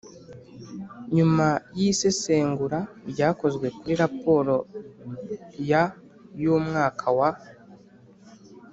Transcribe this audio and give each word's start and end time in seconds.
Nyuma 1.15 1.47
y 1.77 1.81
isesengura 1.91 2.79
ryakozwe 3.11 3.67
kuri 3.77 3.93
raporo 4.03 4.55
ya 5.69 5.83
y 6.41 6.43
umwaka 6.55 7.07
wa 7.17 7.29